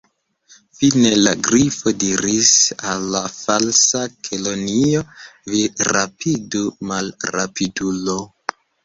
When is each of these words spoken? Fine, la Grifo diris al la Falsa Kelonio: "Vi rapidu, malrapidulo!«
Fine, 0.77 1.09
la 1.25 1.33
Grifo 1.47 1.91
diris 2.03 2.49
al 2.91 3.05
la 3.15 3.21
Falsa 3.33 4.01
Kelonio: 4.29 5.03
"Vi 5.53 5.61
rapidu, 5.91 6.63
malrapidulo!« 6.93 8.17